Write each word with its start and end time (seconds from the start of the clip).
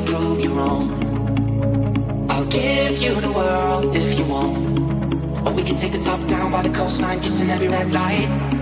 to 0.00 0.12
prove 0.12 0.40
you 0.40 0.50
wrong. 0.52 0.88
I'll 2.30 2.46
give 2.46 3.02
you 3.02 3.20
the 3.20 3.30
world 3.32 3.96
if 3.96 4.18
you 4.18 4.24
want. 4.26 5.46
Or 5.46 5.52
we 5.52 5.62
can 5.62 5.76
take 5.76 5.92
the 5.92 6.02
top 6.02 6.20
down 6.28 6.52
by 6.52 6.62
the 6.62 6.70
coastline, 6.70 7.20
kissing 7.20 7.50
every 7.50 7.68
red 7.68 7.92
light. 7.92 8.59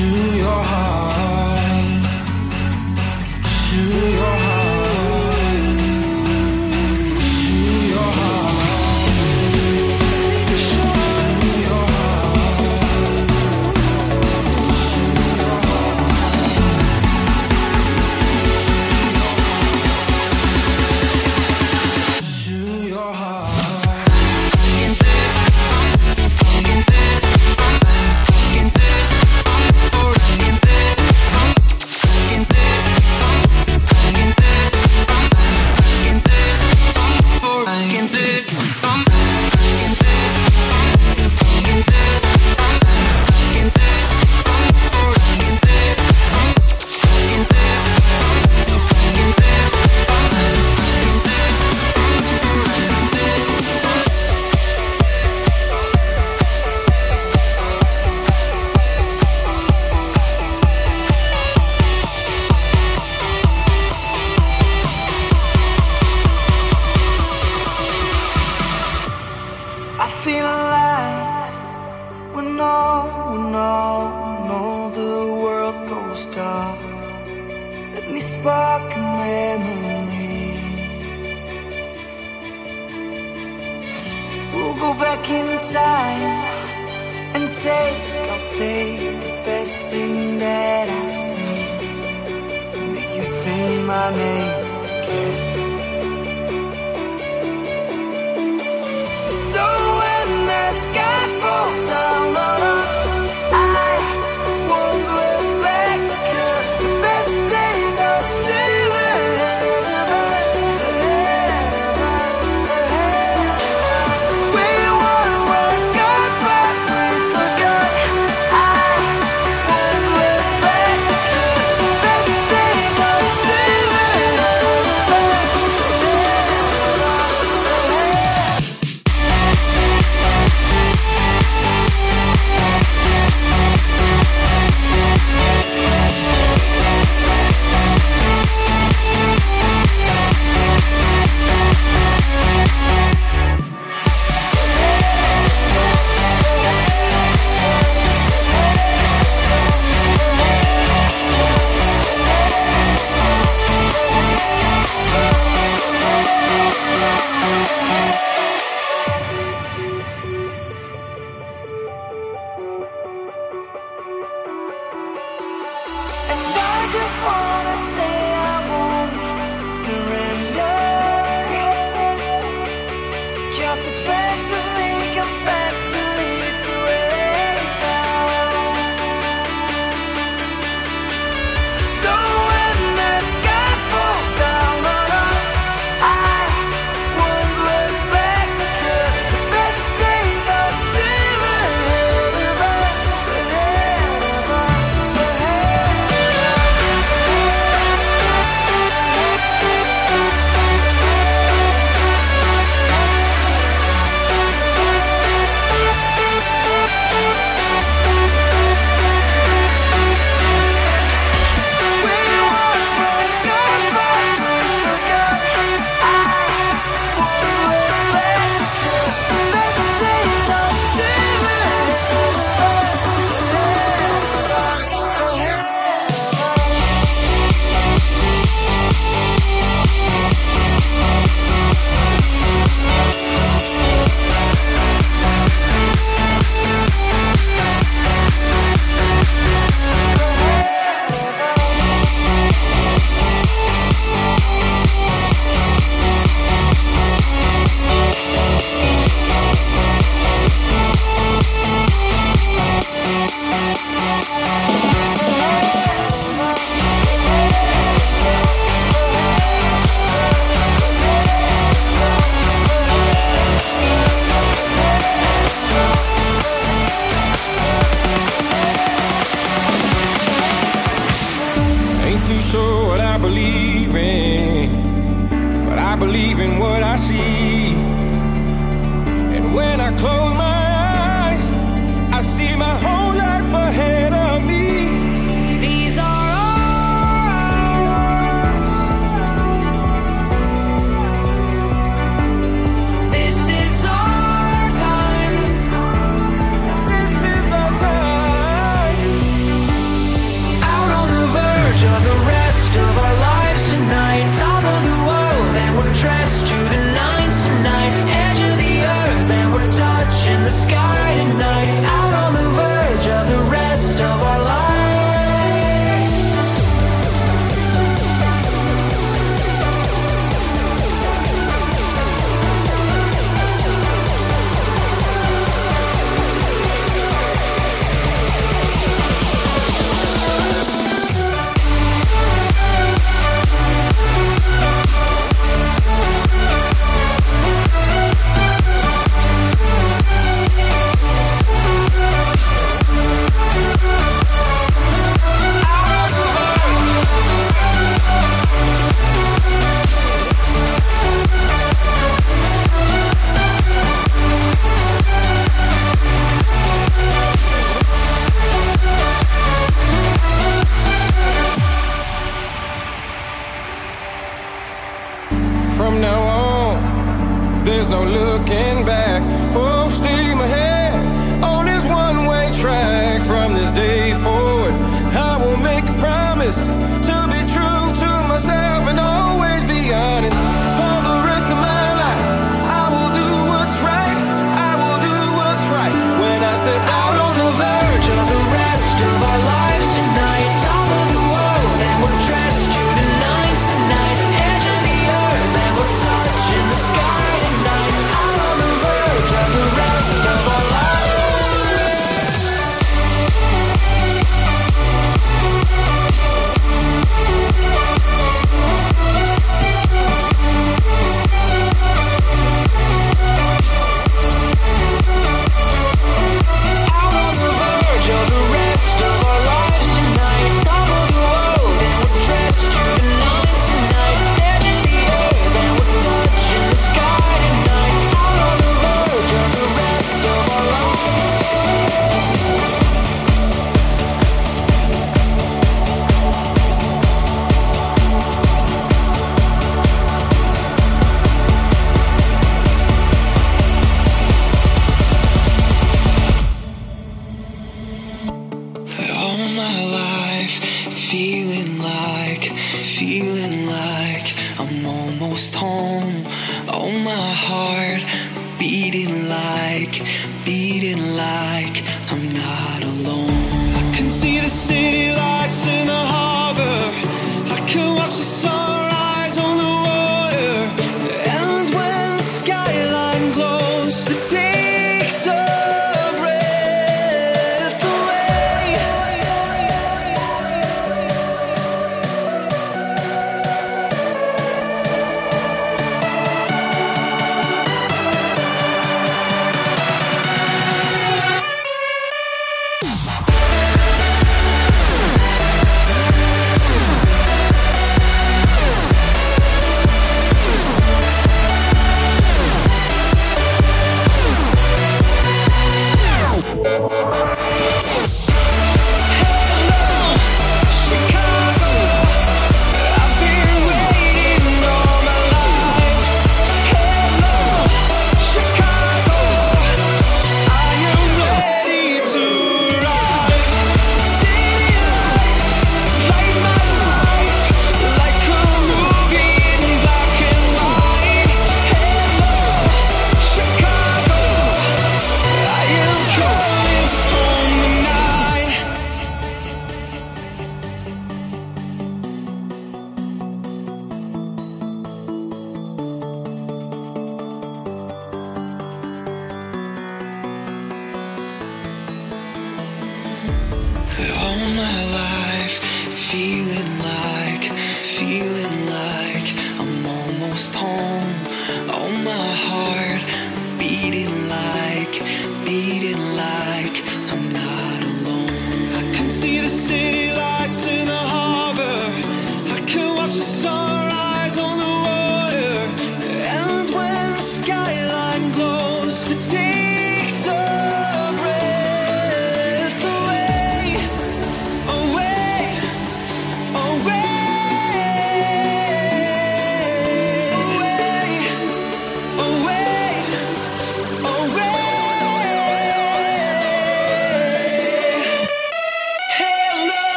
To 0.00 0.29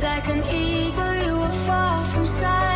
Like 0.00 0.28
an 0.28 0.44
eagle, 0.44 1.14
you 1.24 1.38
were 1.38 1.52
far 1.66 2.04
from 2.04 2.24
sight. 2.24 2.67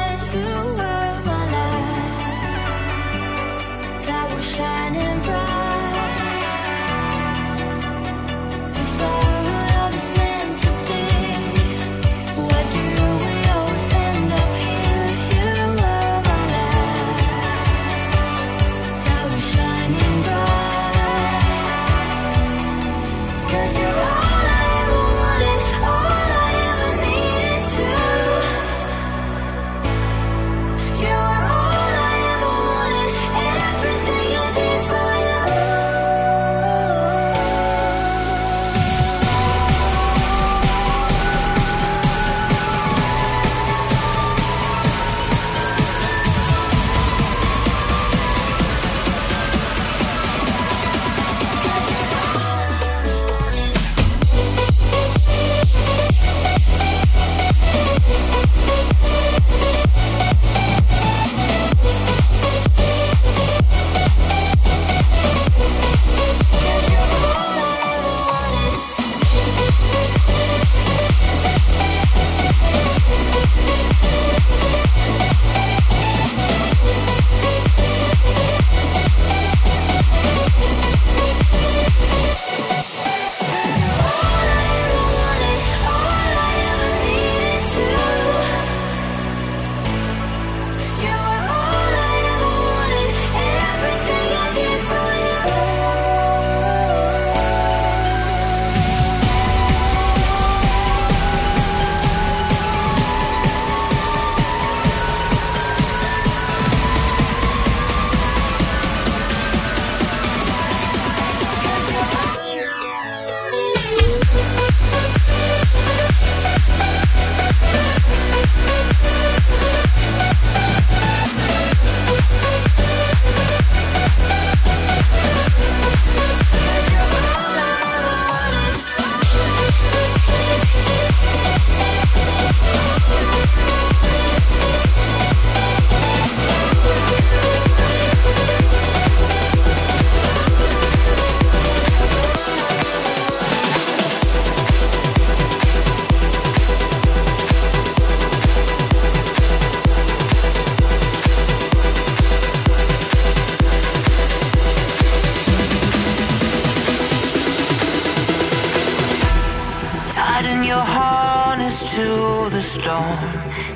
into 161.93 162.49
the 162.51 162.63
storm. 162.63 163.19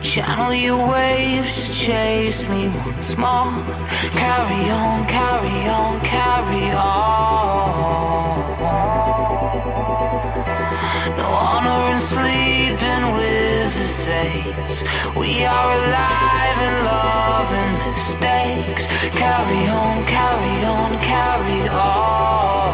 Channel 0.00 0.54
your 0.54 0.88
waves 0.88 1.66
to 1.66 1.72
chase 1.72 2.48
me 2.48 2.68
once 2.68 3.16
more. 3.16 3.52
Carry 4.14 4.70
on, 4.70 5.06
carry 5.06 5.68
on, 5.68 6.00
carry 6.00 6.70
on. 6.70 8.06
No 11.18 11.26
honor 11.26 11.92
in 11.92 11.98
sleeping 11.98 13.04
with 13.16 13.78
the 13.78 13.84
saints. 13.84 14.84
We 15.14 15.44
are 15.44 15.72
alive 15.72 16.58
and 16.68 16.84
loving 16.92 17.74
mistakes. 17.92 18.86
Carry 19.10 19.68
on, 19.68 20.04
carry 20.06 20.64
on, 20.64 20.98
carry 21.00 21.68
on. 21.68 22.65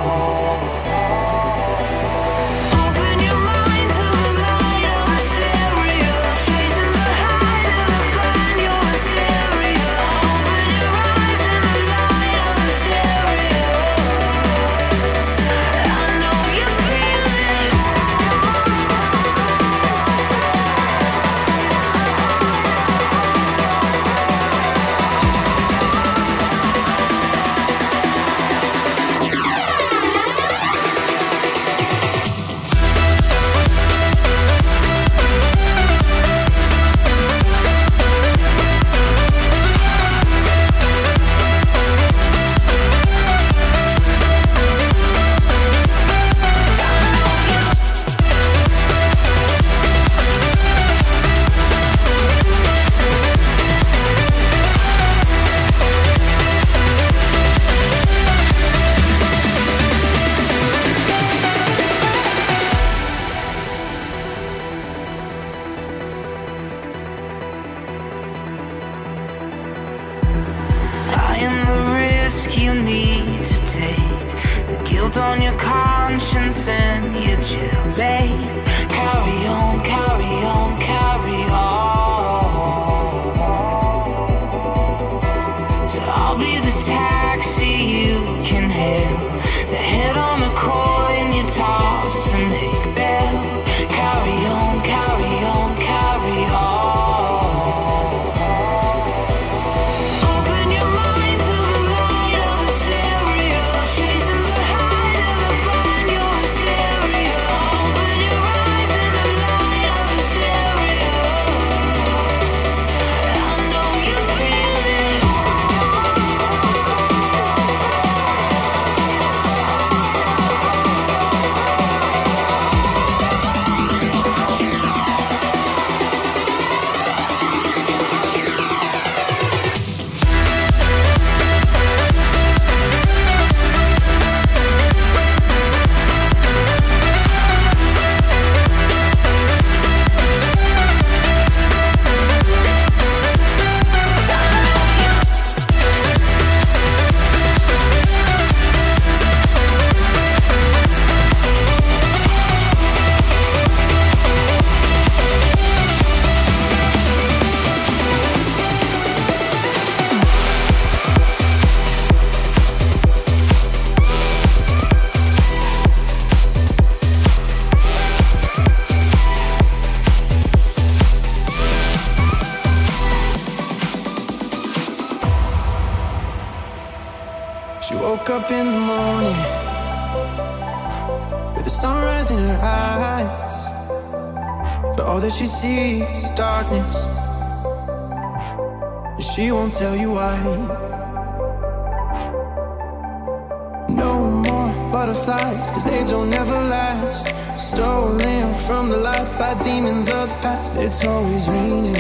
Past. 200.43 200.77
It's 200.77 201.05
always 201.07 201.49
raining. 201.49 201.95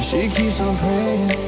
She 0.00 0.28
keeps 0.28 0.60
on 0.60 0.76
praying. 0.76 1.41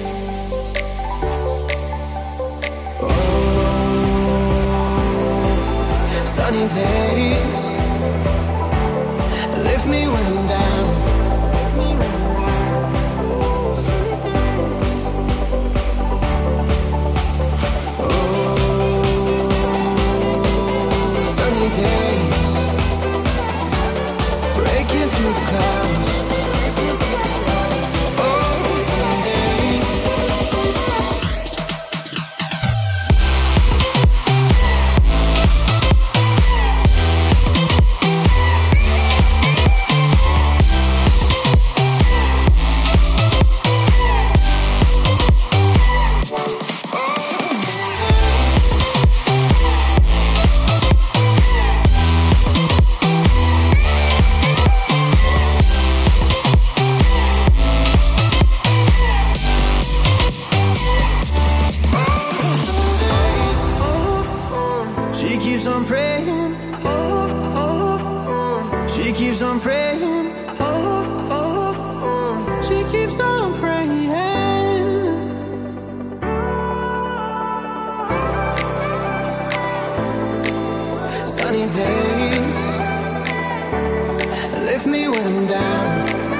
when 85.09 85.27
I'm 85.27 85.47
down. 85.47 86.34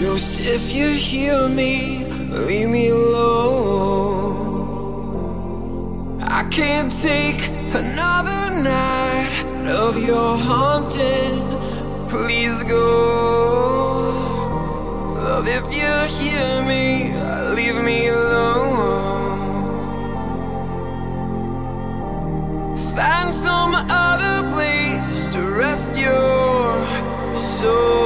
Ghost, 0.00 0.40
if 0.40 0.74
you 0.74 0.88
hear 0.88 1.48
me, 1.48 2.04
leave 2.28 2.68
me 2.68 2.88
alone. 2.90 4.36
I 6.20 6.42
can't 6.50 6.92
take 7.00 7.48
another 7.74 8.50
night 8.62 9.44
of 9.66 9.98
your 9.98 10.36
haunting. 10.36 11.40
Please 12.10 12.62
go. 12.64 14.12
Love, 15.14 15.48
if 15.48 15.64
you 15.74 15.90
hear 16.18 16.62
me, 16.72 17.14
leave 17.56 17.82
me 17.82 18.08
alone. 18.08 18.76
Find 22.94 23.34
some 23.34 23.74
other 23.74 24.46
place 24.52 25.26
to 25.28 25.40
rest 25.40 25.98
your 25.98 26.84
soul. 27.34 28.05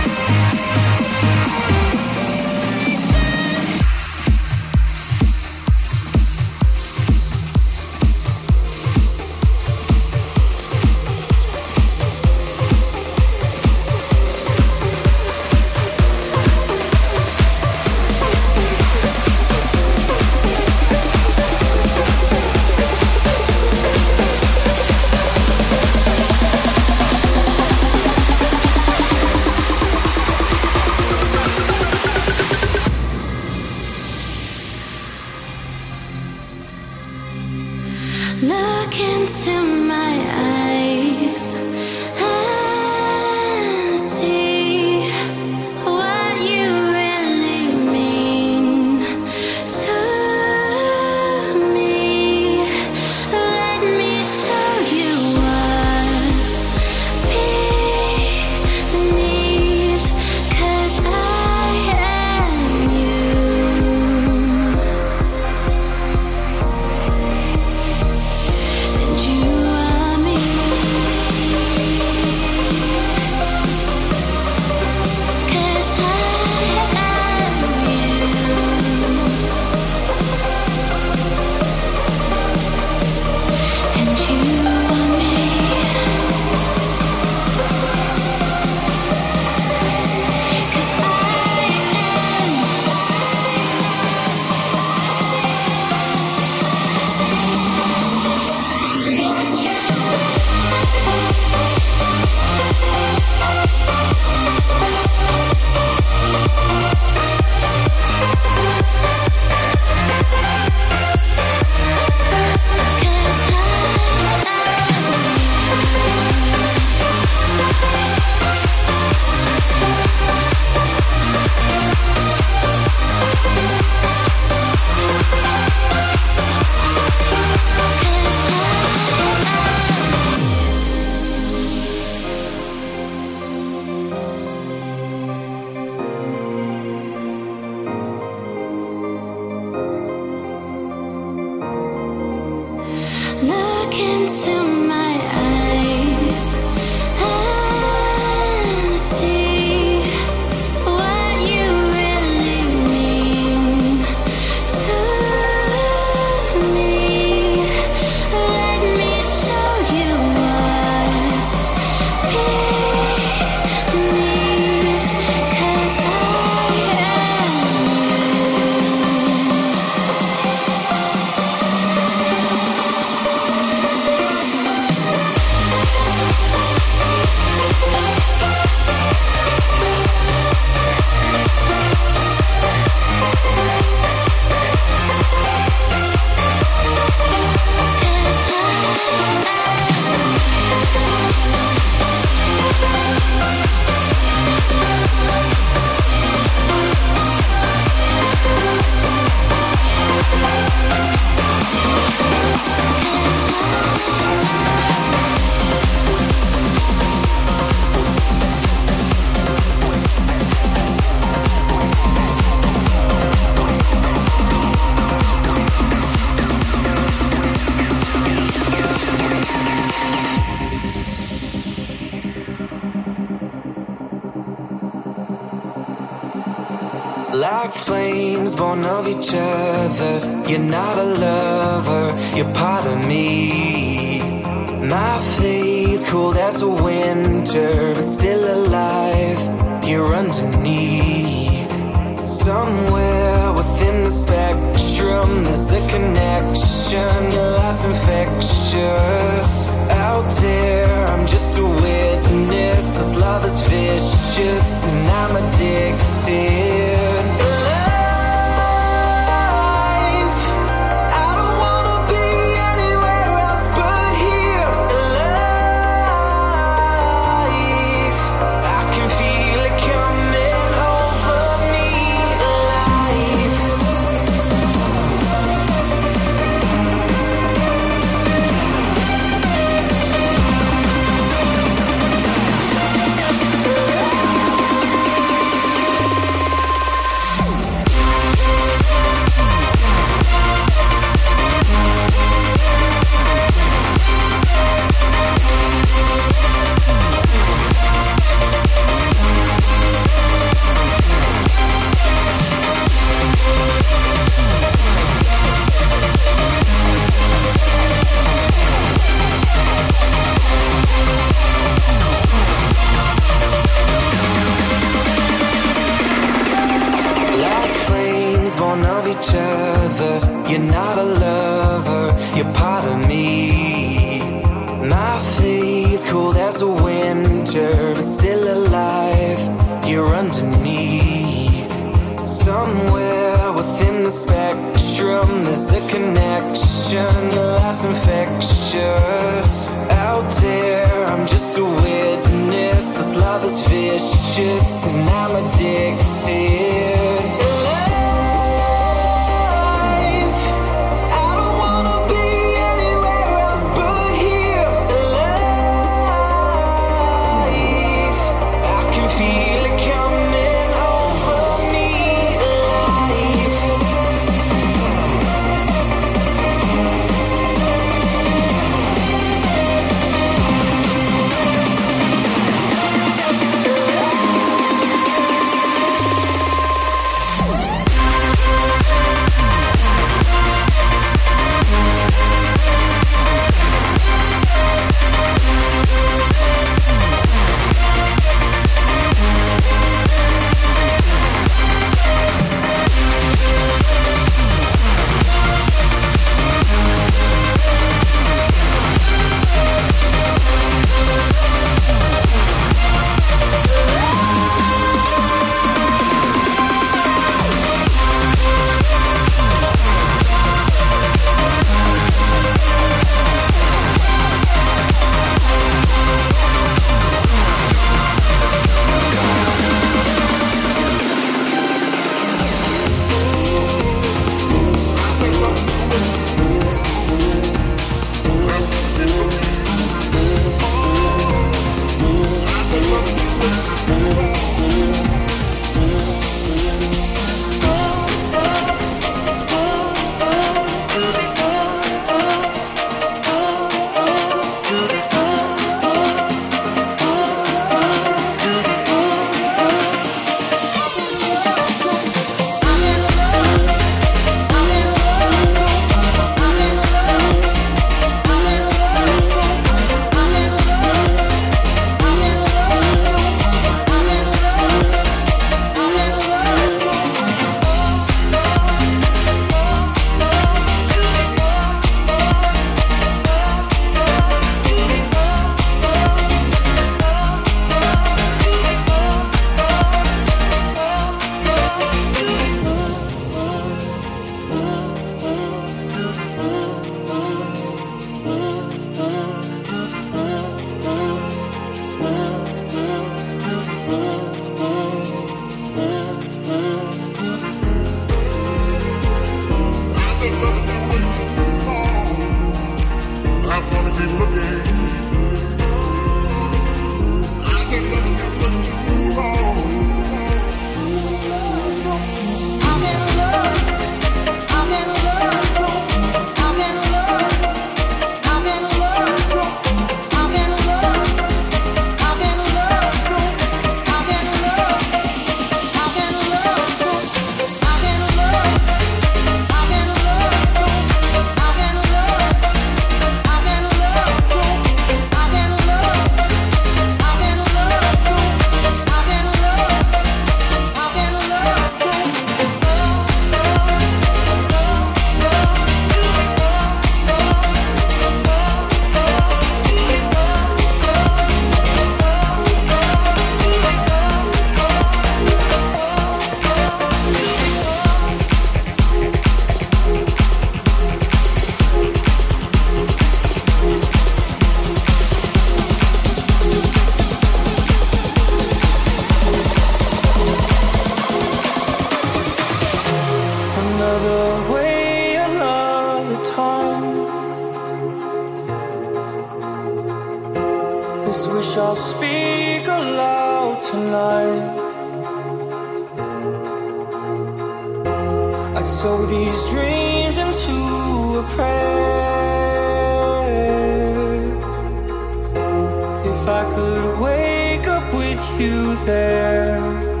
never 599.01 600.00